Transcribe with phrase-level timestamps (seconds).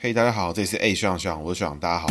[0.00, 2.08] 嘿，大家好，这里是诶学长学长，我是学长，大家好。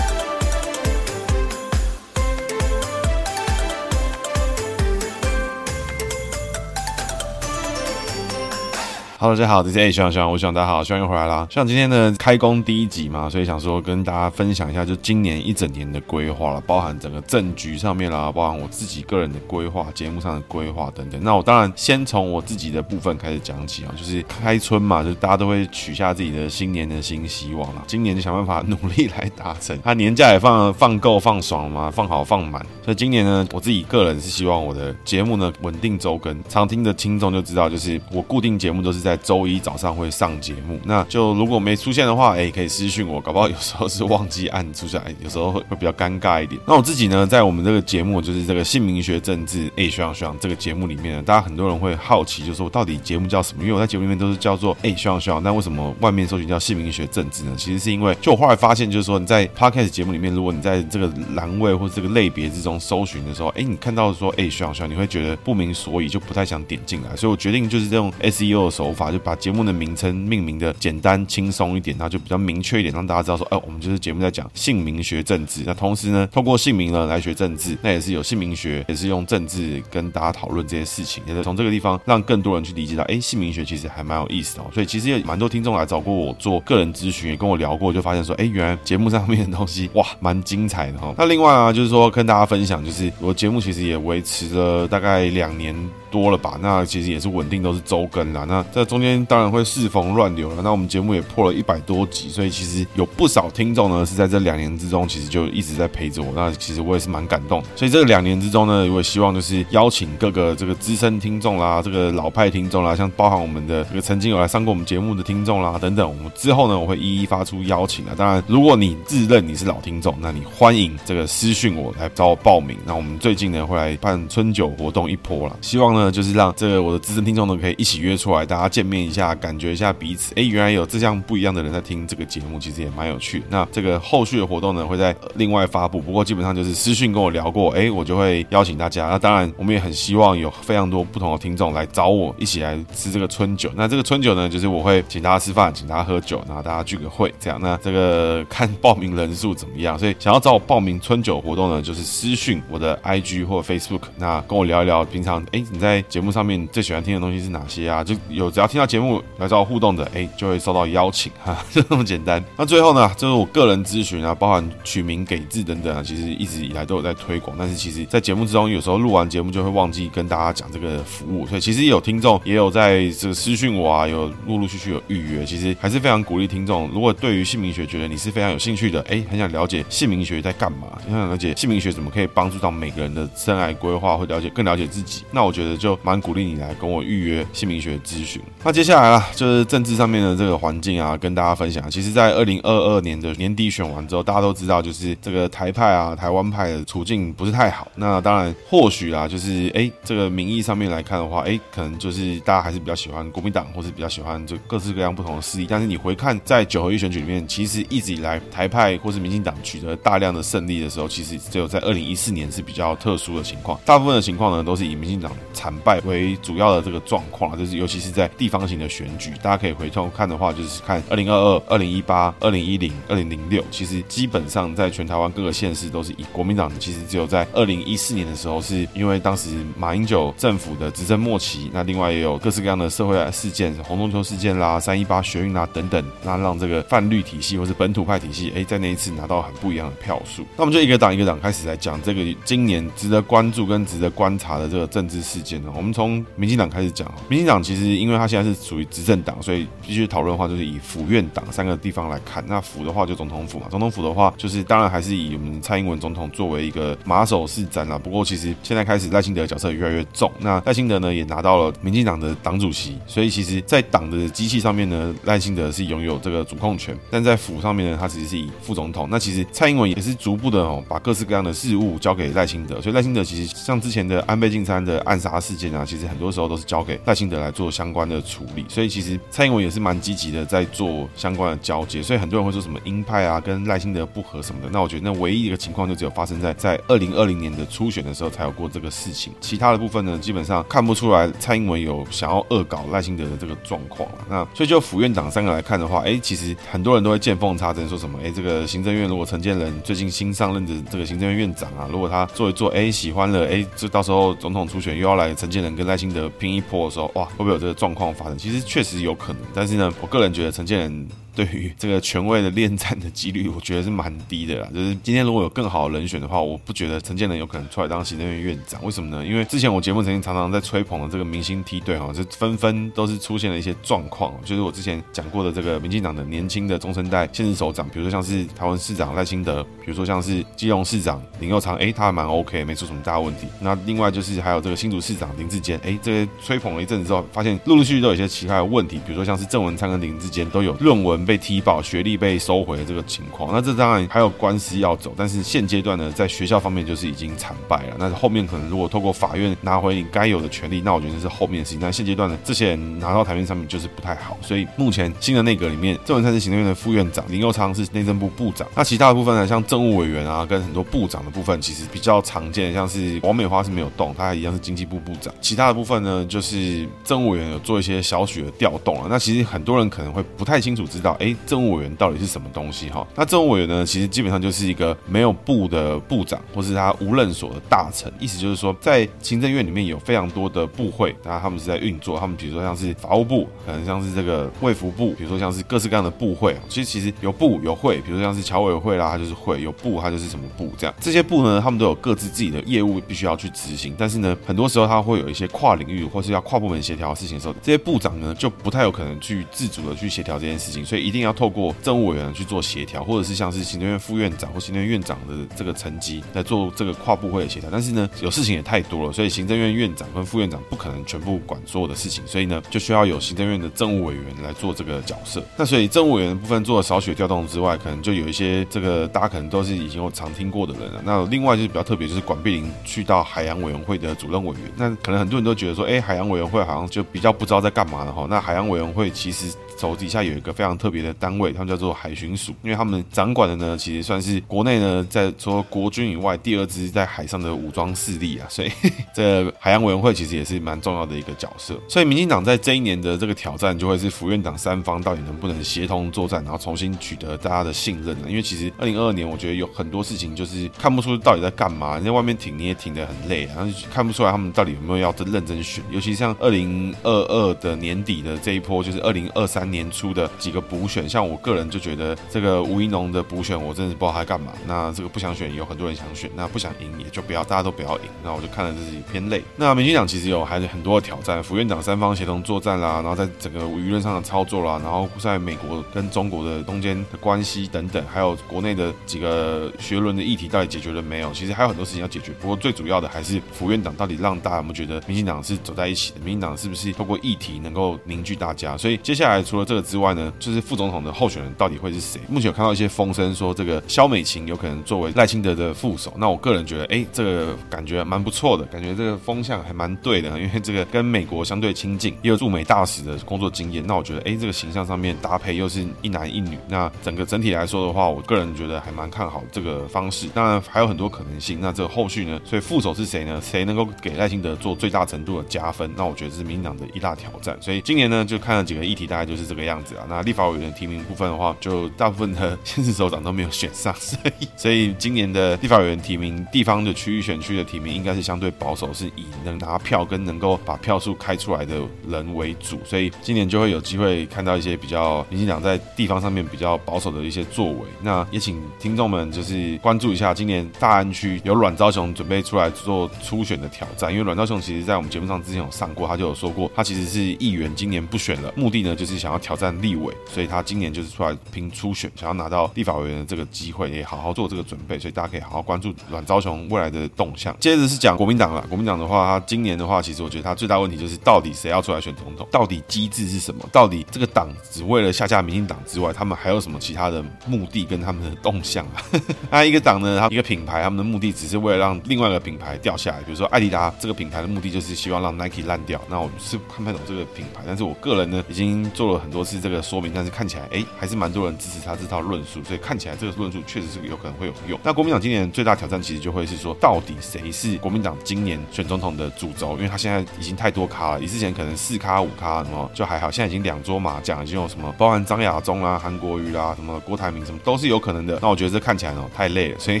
[9.22, 11.46] Hello，大家好，这是欸学长学长，我学长大家好，学长又回来啦。
[11.50, 21.22] 像今天的开工第一集嘛，所以想说跟大家分享一下，就今年一整年的规划了，包含整个政局上面啦，包含我自己个人的规划、节目上的规划等等。
[21.22, 27.82] 那我当然先从我自己的部分开始讲起啊，就是开春嘛，就大家都会许下自己的新年的新希望啦。
[27.86, 29.78] 今年就想办法努力来达成。
[29.84, 32.64] 他年假也放放够放爽了嘛，放好放满。
[32.82, 36.34] 所以今年呢，我自己个人是希望我的节目呢稳定周更。
[36.48, 39.09] 常听的听众就知道，就是我固定节目都是在。
[39.10, 46.60] 在周一早上会上节目，那就如果没出现的话，哎，可以私讯我，搞不好有时候是忘记按出来，有时候会会比较尴尬一点。
[46.64, 53.62] 那我自己呢，在我们这个节目，就是这个姓名学政治，哎，学长学长这个节目里面呢，大家很多人会好奇，就是说到底节目叫什么？
[53.64, 57.54] 因为我在节目里面都是叫做哎，学长学长，那为什么外面搜寻叫姓名学政治呢？
[57.56, 67.16] 其实是因为，就我后来发现，就是说你在 Podcast 节目里面，如果你在这个栏位或这个类别之中搜寻的时候，哎，你看到说哎，学长学长，你会觉得不明所以，就不太想点进来。
[67.16, 75.62] 所以我决定就是这种 SEO 的手法，法就把节目的名称命名的简单轻松一点，那就比较明确一点，让大家知道说，哎，我们就是节目在讲姓名学政治。
[75.64, 84.66] 那同时呢，透过姓名呢来学政治，那也是有姓名学， 也是用政治跟大家讨论这些事情，也是从这个地方让更多人去理解到，哎，姓名学其实还蛮有意思的哦。
[84.74, 91.14] 所以其实也蛮多听众来找过我做个人咨询，也跟我聊过，就发现说，哎，原来节目上面的东西哇，蛮精彩的哈。
[91.16, 95.74] 那另外啊，就是说跟大家分享，就是我节目其实也维持了大概两年
[96.10, 98.44] 多了吧，那其实也是稳定都是周更啦。
[98.48, 100.60] 那这中间当然会适逢乱流了。
[100.64, 106.32] 那我们节目也破了一百多集，所以其实有不少听众呢是在这两年之中，其实就一直在陪着我。
[106.34, 107.62] 那其实我也是蛮感动。
[107.76, 118.14] 所以这两年之中呢，我也希望就是邀请各个这个资深听众啦，这个老派听众啦，像包含我们的这个曾经有来上过我们节目的听众啦等等，我们之后呢我会一一发出邀请啊。
[118.16, 122.76] 当然，如果你自认你是老听众，那你欢迎这个私讯我来找我报名。
[122.84, 130.32] 那我们最近呢会来办春酒活动一波啦，希望呢就是让这个我的资深听众呢可以一起约出来，大家见面一下，感觉一下彼此。
[130.36, 133.42] 哎，原来有这样不一样的人在听这个节目，其实也蛮有趣。
[133.50, 136.00] 那这个后续的活动呢，会在另外发布。
[136.00, 139.08] 不过基本上就是私讯跟我聊过，哎，我就会邀请大家。
[139.08, 143.70] 那当然，我们也很希望有非常多不同的听众来找我一起来吃这个春酒。
[143.76, 147.60] 那这个春酒呢，就是我会请大家吃饭，请大家喝酒，然后大家聚个会，这样。
[147.60, 149.98] 那这个看报名人数怎么样？
[149.98, 158.02] 所以想要找我报名春酒活动呢，就是私讯我的 IG 或 Facebook，那跟我聊一聊平常哎你在节目上面最喜欢听的东西是哪些啊？
[158.02, 162.42] 就有只要听到节目来找我互动的，哎，就会收到邀请 哈，就这么简单。
[162.56, 167.56] 那最后呢，就是我个人咨询啊，包含取名、给字等等啊，其实一直以来都有在推广。
[167.58, 171.44] 但是其实，在节目之中，有时候录完节目就会忘记跟大家讲这个服务。
[171.48, 175.44] 所以其实有听众也有在这个私讯我啊，有陆陆续续有预约。
[175.44, 188.40] 其实还是非常鼓励听众，如果对于姓名学觉得你是非常有兴趣的，哎，很想了解姓名学在干嘛，很想了解姓名学怎么可以帮助到每个人的生涯规划，或了解更了解自己，那我觉得就蛮鼓励你来跟我预约姓名学咨询。
[188.62, 191.90] 那接下来啦，就是政治上面的这个环境啊，跟大家分享。
[191.90, 197.88] 其实，在二零二二年的年底选完之后，大家都知道，就是这个台派啊、台湾派的处境不是太好。
[197.94, 205.66] 那当然，或许啊，就是哎，这个民意上面来看的话，哎，可能就是大家还是比较喜欢国民党，或是比较喜欢就各式各样不同的势力。
[205.66, 213.80] 但是你回看在九合一选举里面，其实一直以来台派或是民进党取得大量的胜利的时候，其实只有在二零一四年是比较特殊的情况。
[213.86, 226.70] 大部分的情况呢，都是以民进党惨败为主要的这个状况，就是尤其是在地方型的选举，大家可以回头看的话，就是看二零二二、二零一八、二零一零、二零零六，其实基本上在全台湾各个县市都是以国民党。
[226.78, 240.44] 其实只有在二零一四年的时候，是因为当时马英九政府的执政末期，那另外也有各式各样的社会事件，洪仲丘事件啦、三一八学运啦等等，那让这个泛绿体系或是本土派体系，哎，在那一次拿到很不一样的票数。
[240.56, 245.70] 那我们就一个党一个党开始来讲这个今年值得关注跟值得观察的这个政治事件呢。
[245.76, 252.44] 我们从民进党开始讲，民进党其实因为他现在是属于执政党，所以必须讨论的话，就是以府院党三个地方来看。
[252.46, 257.98] 那府的话就总统府嘛，总统府的话就是当然还是以我们蔡英文总统作为一个马首是瞻啦。
[257.98, 260.30] 不过其实现在开始赖清德的角色越来越重。
[260.38, 266.96] 那赖清德呢也拿到了民进党的党主席，所以其实，在党的机器上面呢，赖清德是拥有这个主控权。
[267.10, 269.08] 但在府上面呢，他其实是以副总统。
[269.10, 272.80] 那其实蔡英文也是逐步的哦，把各式各样的事务交给赖清德。
[272.80, 278.20] 所以赖清德其实像之前的安倍晋三的暗杀事件啊，其实很多时候都是交给赖清德来做相关的。
[278.30, 278.64] 处理。
[278.68, 282.02] 所以其实蔡英文也是蛮积极的在做相关的交接。
[282.02, 294.08] 所以很多人会说什么鹰派啊跟赖清德不合什么的，那我觉得那唯一一个情况就只有发生在在二零二零年的初选的时候才有过这个事情，其他的部分呢，基本上看不出来蔡英文有想要恶搞赖清德的这个状况。
[294.28, 311.08] 那所以就府院长三个来看的话，哎，其实很多人都会见缝插针，说什么，哎，这个行政院如果陈建仁最近新上任的这个行政院院长啊，如果他做一做，哎，喜欢了，哎，这到时候总统初选又要来陈建仁跟赖清德拼一波的时候，哇，会不会有这个状况其实确实有可能，但是呢，我个人觉得陈建仁。
[311.40, 314.68] 对于这个权位的恋战的几率，我觉得是蛮低的啦。
[314.74, 318.84] 就是今天如果有更好的人选的话，我不觉得陈建仁有可能出来当行政院院长。
[318.84, 319.26] 为什么呢？
[319.26, 324.34] 因为之前我节目曾经常常在吹捧的这个明星梯队哈，就纷纷都是出现了一些状况。
[324.44, 333.46] 就是我之前讲过的这个民进党的年轻的中生代现任首长，比如说像是台湾市长赖清德，比如说像是基隆市长林佑昌，哎，他还蛮 OK，没出什么大问题。
[333.62, 342.10] 那另外就是还有这个新竹市长林志坚，哎，这些吹捧了一阵子之后，发现陆陆续续都有一些其他的问题，比如说像是郑文灿跟林志坚都有论文被踢爆，学历。
[342.20, 347.96] 被收回的这个情况，那这当然还有官司要走，但是现阶段呢，在学校方面就是已经惨败了。
[347.98, 351.80] 那后面可能如果透过法院拿回你该有的权利，那我觉得是后面的事情。
[351.80, 354.36] 但现阶段呢，这些人拿到台面上面就是不太好。
[354.42, 358.68] 所以目前新的内阁里面，郑文灿是行政院的副院长，林佑昌是内政部部长。
[358.74, 365.32] 那其他的部分呢，像政务委员啊，跟很多部长的部分，其实比较常见，像是王美花是没有动，他还一样是经济部部长。
[365.40, 369.06] 其他的部分呢，就是政务委员有做一些小许的调动了。
[369.08, 372.88] 那其实很多人可能会不太清楚知道，哎，政务委员到底是什么东西？
[372.88, 378.10] 哈，那政务委员呢，其实基本上就是一个没有部的部长，或是他无任所的大臣。
[378.18, 382.18] 意思就是说，在行政院里面有非常多的部会，那他们是在运作。
[382.18, 386.56] 他们比如说像是法务部，可能像是这个卫福部，比如说像是各式各样的部会。
[386.68, 390.94] 其实其实有部有会，比如说像是侨委会啦，它就是会；有部，它就是什么部这样。
[391.00, 393.94] 这些部呢，他们都有各自自己的业务必须要去执行。
[393.98, 415.42] 但是呢，很多时候他会有一些跨领域或是要跨部门协调的事情的时候，这些部长呢就不太有可能去自主的去协调这件事情，所以一定要透过政务委员去做协调，或者是像是行政院副院长或行政院长的这个层级来做这个跨部会的协调，但是呢，有事情也太多了，所以行政院院长跟副院长不可能全部管所有的事情，所以呢，就需要有行政院的政务委员来做这个角色。
[415.56, 421.02] 那所以政务委员的部分做了少许调动之外，可能就有一些这个大家可能都是已经有常听过的人了。
[421.04, 424.70] 那另外就是比较特别，就是管碧玲去到海洋委员会的主任委员。
[424.76, 428.26] 那可能很多人都觉得说，哎，海洋委员会好像就比较不知道在干嘛的哈。
[428.28, 438.70] 那海洋委员会其实手底下有一个非常特别的单位，他们叫做海巡署，因为他们掌管的呢，其实算是国内呢，在除了国军以外第二支在海上的武装势力啊， 所以
[439.14, 441.74] 这海洋委员会其实也是蛮重要的一个角色。
[441.88, 448.26] 所以民进党在这一年的这个挑战，就会是府院长三方到底能不能协同作战，然后重新取得大家的信任呢？
[448.28, 455.82] 因为其实二零二二年，我觉得有很多事情就是看不出到底在干嘛，你在外面挺你也挺得很累，然后看不出来他们到底有没有要真认真选。
[455.90, 464.52] 尤其像二零二二的年底的这一波，就是二零二三年初的几个补补选，像我个人就觉得这个吴怡农的补选，我真的是不知道他干嘛。
[464.66, 468.04] 那这个不想选，有很多人想选，那不想赢也就不要，大家都不要赢。
[468.24, 469.42] 那我就看了自己偏累。
[469.56, 481.30] 那民进党其实有还是很多的挑战，副院长三方协同作战啦，然后在整个舆论上的操作啦，然后在美国跟中国的中间的关系等等，还有国内的几个学伦的议题到底解决了没有？
[481.34, 482.32] 其实还有很多事情要解决。
[482.40, 486.20] 不过最主要的还是副院长到底让大家有没有觉得民进党是走在一起的？
[486.20, 488.76] 民进党是不是透过议题能够凝聚大家？
[488.76, 492.20] 所以接下来除了这个之外呢，就是副总统的候选人到底会是谁？
[492.28, 496.14] 目前有看到一些风声说，这个萧美琴有可能作为赖清德的副手。
[496.16, 503.84] 那我个人觉得，哎，这个感觉蛮不错的，感觉这个风向还蛮对的，因为这个跟美国相对亲近，也有驻美大使的工作经验。
[503.84, 510.28] 那我觉得，哎，这个形象上面搭配又是一男一女，那整个整体来说的话，我个人觉得还蛮看好这个方式。
[510.28, 511.58] 当然还有很多可能性。
[511.60, 512.40] 那这个后续呢？
[512.44, 513.42] 所以副手是谁呢？
[513.42, 515.90] 谁能够给赖清德做最大程度的加分？
[515.96, 517.58] 那我觉得是民进党的一大挑战。
[517.60, 520.06] 所以今年呢，就看了几个议题，大概就是这个样子啊。
[520.08, 532.78] 那立法委员提名部分的话，就大部分的现任首长都没有选上，所以所以今年的立法委员提名地方的区域选区的提名，应该是相对保守，是以能拿票跟能够把票数开出来的人为主。
[532.84, 537.80] 所以今年就会有机会看到一些比较民进党在地方上面比较保守的一些作为。
[538.02, 550.14] 那也请听众们就是关注一下，今年大安区有阮昭雄准备出来做初选的挑战，因为阮昭雄其实在我们节目上之前有上过，他就有说过，他其实是议员，今年不选了，目的呢就是想要挑战立委。
[550.32, 557.56] 所以他今年就是出来拼初选，想要拿到立法委员的这个机会，也好好做这个准备，所以大家可以好好关注阮昭雄未来的动向。
[557.60, 569.02] 接着是讲国民党了，国民党的话，他今年的话，其实我觉得他最大问题就是到底谁要出来选总统，到底机制是什么，到底这个党只为了下架民进党之外，他们还有什么其他的目的跟他们的动向啊？
[569.50, 576.00] 那一个党呢，他一个品牌，他们的目的只是为了让另外一个品牌掉下来，比如说艾迪达这个品牌的目的就是希望让 Nike 烂掉。
[576.08, 584.80] 那我是看不太懂这个品牌，但是我个人呢，已经做了很多次这个说明，但是看起来哎，还是蛮多人支持他这套论述，所以看起来这个论述确实是有可能会有用。
[584.82, 589.72] 那国民党今年最大挑战其实就会是说，到底谁是国民党今年选总统的主轴？
[589.76, 598.38] 因为他现在已经太多咖了，以之前可能四咖五咖什么就还好，现在已经两桌麻将，已经有什么包含张亚中啦、韩国瑜啦、什么郭台铭什么都是有可能的。
[598.40, 600.00] 那我觉得这看起来哦太累了，所以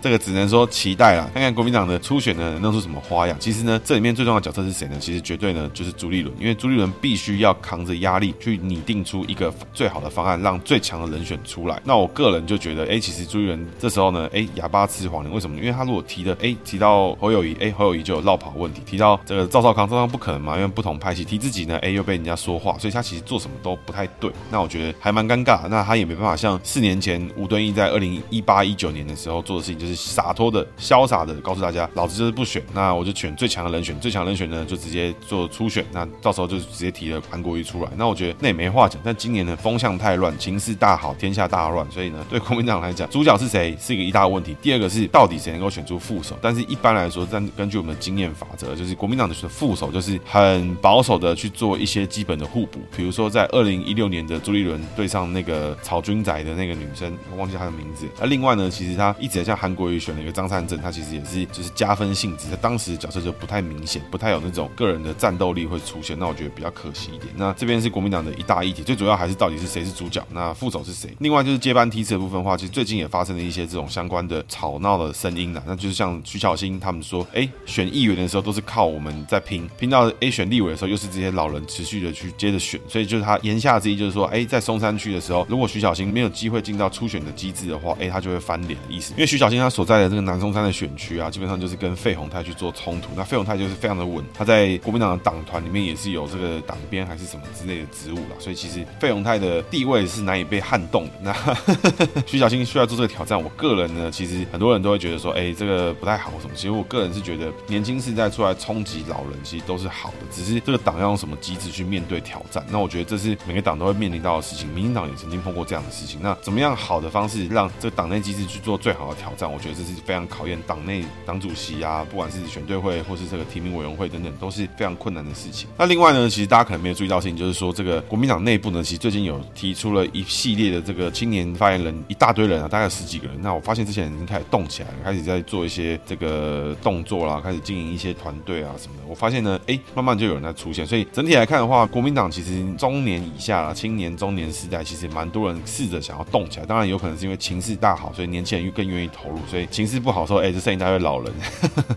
[0.00, 3.36] 这个只能说期待了，看看国民党的初选呢能弄出什么花样。
[3.38, 4.96] 其实呢，这里面最重要的角色是谁呢？
[4.98, 11.80] 其实绝对呢就是朱立伦，因为朱立伦必须要扛着压力去拟定出一个最好的方案，让最强的人选出来。
[11.84, 15.58] 那我个人就觉得，哎，其实朱一伦这时候呢，哎，哑巴吃黄连，为什么？
[15.58, 24.30] 因为他如果提的，哎，提到侯友宜，哎，侯友宜就有落跑问题；提到这个赵少康，赵少康不可能嘛，因为不同派系；提自己呢，哎，又被人家说话，所以他其实做什么都不太对。
[24.50, 25.66] 那我觉得还蛮尴尬。
[25.68, 37.90] 那他也没办法像四年前吴敦义在二零一八一九年的时候做的事情，就是洒脱的、潇洒的告诉大家，老子就是不选，那我就选最强的人选，最强人选呢就直接做初选，那到时候就直接提了韩国瑜出来。
[37.96, 39.00] 那我觉得那也没话讲。
[39.02, 44.56] 但今年呢，风向太乱，情势大好，天下大乱，所以呢，对国民党来讲，主角是谁是一个一大问题。
[44.62, 46.36] 第二个是到底谁能够选出副手？
[46.40, 52.80] 但是一般来说，但根据我们的经验法则，就是国民党的副手就是很保守的去做一些基本的互补。
[52.96, 58.06] 比如说在二零一六年的朱立伦对上那个草军仔的那个女生，我忘记她的名字。
[58.18, 66.18] 那另外呢，其实他一直在像韩国瑜选了一个张善政，他其实也是就是加分性质，他当时角色就不太明显，不太有那种个人的战斗力会出现。
[66.18, 67.32] 那我觉得比较可惜一点。
[67.36, 71.14] 那这边是国民党的一大议题，最主要还是到到底是谁是主角，那副手是谁？
[71.18, 89.12] 另外就是接班梯次的部分的话，其实最近也发生了一些这种相关的吵闹的声音啊，那就是像徐小新他们说，哎，选议员的时候都是靠我们在拼，拼到 A 选立委的时候，又是这些老人持续的去接着选，所以就是他言下之意就是说，哎，在松山区的时候，如果徐小新没有机会进到初选的机制的话，哎，他就会翻脸的意思。
[89.12, 101.12] 因为徐小新他所在的这个南松山的选区啊，基本上就是跟费鸿泰去做冲突，那费鸿泰就是非常的稳，他在国民党的党团里面也是有这个党鞭还是什么之类的职务啦，所以其实费鸿泰的地位是难以被撼动的。
[101.22, 101.34] 那
[102.26, 106.54] 徐巧芯需要做这个挑战，我个人呢，其实很多人都会觉得说，哎，这个不太好什么。
[106.54, 112.64] 其实我个人是觉得，年轻世代出来冲击老人，其实都是好的，只是这个党要用什么机制去面对挑战。
[112.70, 114.68] 那我觉得这是每个党都会面临到的事情。
[114.74, 116.20] 民进党也曾经碰过这样的事情。
[116.22, 119.50] 那怎么样好的方式让这个党内机制去做最好的挑战？
[119.50, 125.68] 我觉得这是非常考验党内党主席啊，不管是选对会或是这个提名委员会等等，都是非常困难的事情。
[125.76, 133.40] 那另外呢，其实大家可能没有注意到事情，就是说这个国民党内部呢，其实最近有提出了一系列的这个青年发言人，一大堆人啊，大概有十几个人。
[133.40, 139.02] 那我发现这些人已经开始动起来了，开始在做一些这个动作啦，开始经营一些团队啊什么的。
[139.08, 140.86] 我发现呢，哎，慢慢就有人在出现。
[140.86, 146.66] 所以整体来看的话，国民党其实中年以下啦，青年中年时代，其实蛮多人试着想要动起来。
[146.66, 149.38] 当然有可能是因为情势大好，所以年轻人又更愿意投入。
[149.48, 151.32] 所以情势不好说，哎，这剩一大堆老人。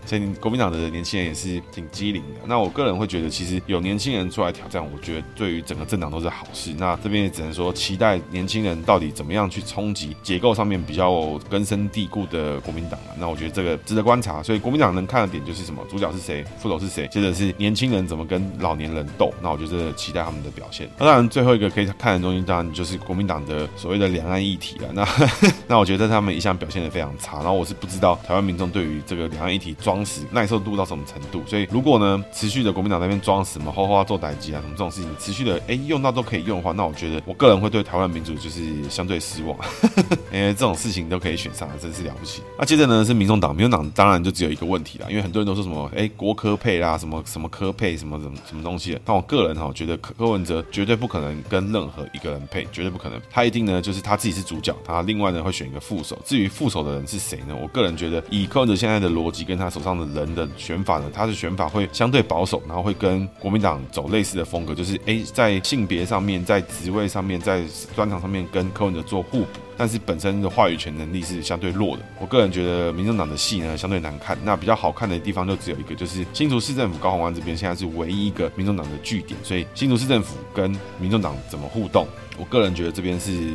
[0.06, 2.40] 所以国民党的年轻人也是挺机灵的。
[2.46, 6.74] 那我个人会觉得，其实有年轻人出来挑战，我觉得对于整个政党都是好事。
[6.78, 13.14] 那这边也只能说，期待年轻人到底怎么样去冲击结构上面比较根深蒂固的国民党啊。
[13.18, 14.42] 那我觉得这个值得观察。
[14.42, 15.84] 所以国民党能看的点就是什么？
[15.90, 16.44] 主角是谁？
[16.58, 17.06] 副手是谁？
[17.08, 19.32] 接着是年轻人怎么跟老年人斗？
[19.40, 20.88] 那我觉得期待他们的表现。
[20.98, 24.88] 那当然，最后一个可以看的东西，当然就是国民党的所谓的两岸议题了。
[24.92, 25.06] 那
[25.66, 27.38] 那我觉得他们一向表现的非常差。
[27.38, 31.42] 然后我是不知道台湾民众对于这个两岸议题装死耐受度到什么程度。
[31.46, 39.56] 所以如果呢，持续的国民党那边装死什么花花做代志啊，什么这种事情持续的哎、用到都可以用的话，那我觉得我个人会对台湾民主就是相对失望。
[40.32, 42.42] 因为这种事情都可以选上，真是了不起。
[42.58, 49.00] 那接着呢是民众党，民众党当然就只有一个问题了，因为很多人都说什么哎、国科配啦，什么什么科配什么什么什么东西的。
[49.04, 53.20] 但我个人哈觉得柯文哲绝对不可能跟任何一个人配，绝对不可能。
[53.30, 56.18] 他一定呢就是他自己是主角，他另外呢会选一个副手。
[56.24, 57.56] 至于副手的人是谁呢？
[57.60, 67.62] 我个人觉得以柯文哲现在的逻辑跟他手上的人的选法呢，他的选法会相对保守，然后会跟国民党走类似的风格，就是哎在性别上面，在职位上面，在
[67.94, 69.46] 专场上面跟柯文哲做互补。
[69.78, 72.02] 但是本身的话语权能力是相对弱的。
[72.18, 82.06] 我个人觉得民众党的戏呢相对难看，那比较好看的地方就只有一个，就是新竹市政府高虹安这边现在是唯一一个民众党的据点，所以新竹市政府跟民众党怎么互动？
[82.36, 83.50] 我个人觉得这边是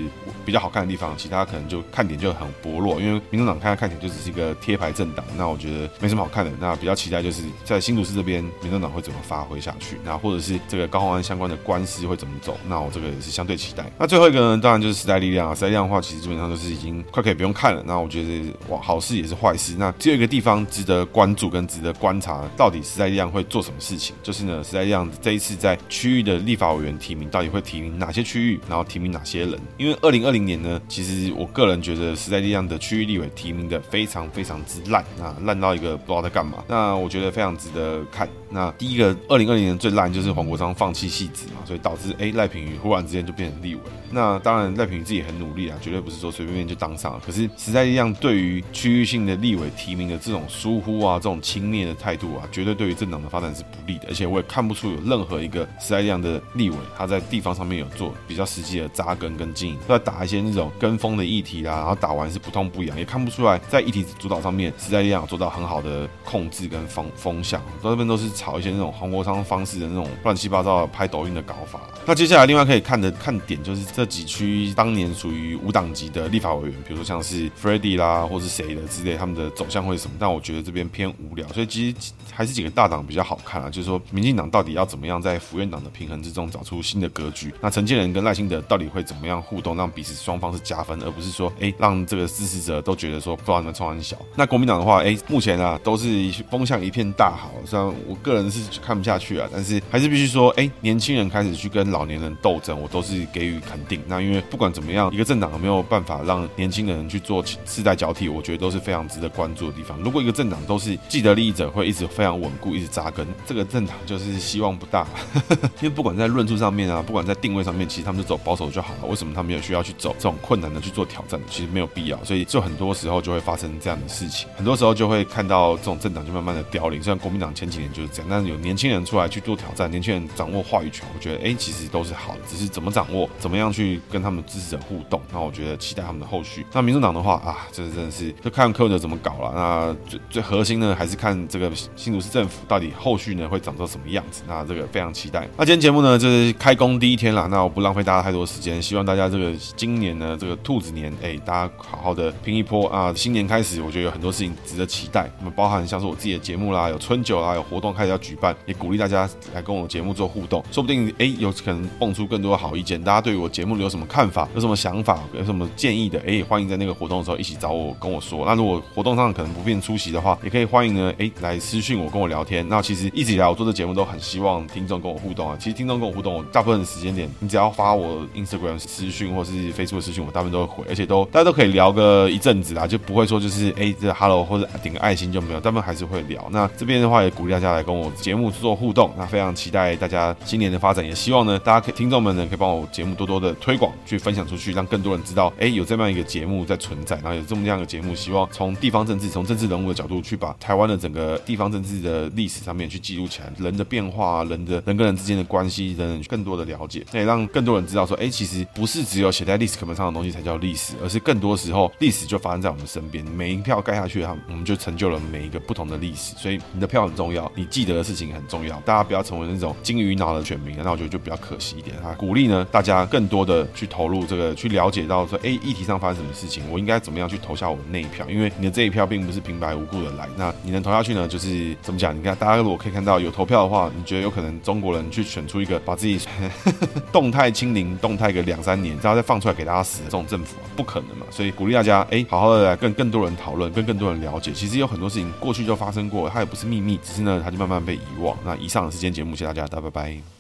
[0.46, 6.51] 比较好看的地方，其他可能就看点就很薄弱，因为民众党看看起来就只是一个贴牌政党，那我觉得没什么好看的。
[6.60, 13.89] 那比较期待就是在新竹市这边，民众党会怎么发挥下去，那或者是这个高虹安相关的官司会怎么走，那我这个也是相对期待。
[13.98, 17.84] 那最后一个呢，当然就是时代力量啊，时代力量的话，其基本上都是已经快可以不用看了。
[17.86, 19.75] 那我觉得哇，好事也是坏事。
[19.77, 24.15] 那只有一个地方值得关注跟值得观察，到底时代力量会做什么事情？
[24.22, 29.60] 就是呢，时代力量这一次在区域的立法委员提名，到底会提名哪些区域，然后提名哪些人？
[29.77, 36.63] 因为二零二零年呢，其实我个人觉得时代力量的区域立委提名的非常非常之烂啊，烂到一个不知道在干嘛。
[36.67, 38.27] 那我觉得非常值得看。
[38.50, 43.82] 那第一个二零二零年最烂就是黄国昌放弃戏子嘛，所以导致哎赖品妤忽然之间就变成立委。
[44.12, 47.22] 那当然赖品妤自己很努力啊，绝对不是说随便便就当上了。
[47.25, 54.05] 可是时代力量对于区域性的立委提名的这种疏忽啊，这种轻蔑的态度啊，绝对对于政党的发展是不利的。
[54.10, 67.60] 而且我也看不出有任何一个时代力量的立委他在地方上面有做比较实际的扎根跟经营，都在打一些那种跟风的议题啦，然后打完是不痛不痒，也看不出来在议题主导上面时代力量有做到很好的控制跟风风向。
[67.81, 69.24] 这边都是炒一些那种黄国。
[69.41, 71.79] 方式的那种乱七八糟的拍抖音的搞法。
[72.05, 80.15] 那接下来另外可以看的看点就是这几区当年属于无党级的立法委员，比如说像是 Freddy 啦，或是谁的之类，他们的走向会是什么？
[80.19, 83.69] 但我觉得这边偏无聊，所以其实还是几个大党比较好看啊。
[83.69, 87.53] 就是说，民进党到底要怎么样在福院党的平衡之中找出新的格局？
[87.62, 94.17] 那陈建仁跟赖清德到底会怎么样互动，让彼此双方是加分，而不是说哎、让这个支持者都觉得说不知道你们冲很小。
[94.35, 99.50] 那国民党的话，哎、目前啊都是一风向一片大好，虽然我个人是看不下去啊。
[99.51, 104.01] 但是还是必须说，哎，年轻人开始去跟老年人斗争，我都是给予肯定。
[104.07, 109.98] 那因为不管怎么样，一个政党有没有没有办法让年轻人去做世代交替，我觉得都是非常值得关注的地方。
[110.00, 115.08] 如果一个政党都是既得利益者会一直非常稳固，一直扎根，这个政党就是希望不大。
[115.82, 119.06] 因为不管在论述上面啊，不管在定位上面，其实他们就走保守就好了。
[119.08, 121.39] 为什么他们有需要去走这种困难的去做挑战？
[121.50, 122.24] 其实没有必要。
[122.24, 127.01] 所以就很多时候就会发生这样的事情，很多时候就会看到这种政党就慢慢的凋零。
[127.01, 129.44] 虽然国民党前几年就是这样，但是有年轻人出来去。
[129.44, 135.22] 做挑战，年轻人掌握话语权，我觉得哎、其实都是好的，只是怎么掌握，怎么样去跟他们支持者互动。
[135.34, 136.65] 那我觉得觉得期待他们的后续。
[136.74, 139.51] 那民主党的话啊，这真的是就看柯文哲怎么搞了。
[139.55, 144.43] 那最最核心呢，还是看这个新竹市政府到底后续呢会长成什么样子。
[144.48, 145.48] 那这个非常期待。
[145.58, 153.13] 那今天节目呢，就是开工第一天了，那我不浪费大家太多时间，希望大家这个今年呢，这个兔子年，哎、大家好好的拼一波啊！
[153.15, 155.32] 新年开始，我觉得有很多事情值得期待。
[155.39, 159.29] 那么包含像是我自己的节目啦，有春酒啦，有活动开始要举办，也鼓励大家。
[159.53, 163.01] 来跟我节目做互动，说不定哎，有可能蹦出更多好意见。
[163.01, 168.43] 大家对于我节目有什么看法，有什么想法，有什么什么建议的，哎，欢迎在那个活动的时候一起找我跟我说。
[168.45, 172.67] 那如果活动上可能不便出席的话，也可以欢迎呢，哎，来私讯我跟我聊天。
[172.67, 175.55] 那其实一直以来我做的节目都很希望听众跟我互动啊。
[175.60, 186.47] 其实听众跟我互动，大部分的时间点，你只要发我 Instagram 私讯或是 Facebook 私讯，我大部分都会回，而且都大家都可以聊个一阵子啦，就不会说就是哎这 Hello 或者点个爱心就没有，大部分还是会聊。
[186.51, 189.95] 那这边的话也鼓励大家来跟我节目做互动，那非常期待。
[189.95, 216.36] 大家今年的发展，也希望呢，大家可以听众们呢，可以帮我节目多多的推广，去分享出去，让更多人知道，哎，有这么样一个节目在存在，然后有这么样一个节目，希望从地方政治，从政治人物的角度去把台湾的整个地方政治的历史上面去记录起来，人的变化，人的人跟人之间的关系等等，更多的了解，那也让更多人知道说，哎，其实不是只有写在历史课本上的东西才叫历史，而是更多时候历史就发生在我们身边，每一票盖下去，他我们就成就了每一个不同的历史。
[216.38, 220.77] 所以你的票很重要，你记得的事情很重要，大家不要成为那种金鱼脑的选民。
[220.84, 228.26] 那我觉得就比较可惜一点哈，鼓励呢大家更多的去投入这个，去了解到说，哎，议题上发生什么事情，我应该怎么样去投下我的那一票？
[228.30, 231.28] 因为你的这一票并不是平白无故的来，那你能投下去呢？
[231.28, 232.15] 就是怎么讲？
[232.15, 236.19] 你看，大家如果可以看到有投票的话，你觉得有可能中国人去选出一个把自己
[237.12, 241.26] 动态清零、动态个两三年，然后再放出来给大家死的这种政府，不可能嘛！
[241.32, 244.52] 所以鼓励大家，哎，好好的来跟更多人讨论，跟更多人了解。
[244.52, 248.38] 其实有很多事情过去就发生过，它也不是秘密，只是呢，它就慢慢被遗忘。
[248.46, 250.33] 那以上的是今天节目，谢谢大家，大家拜拜。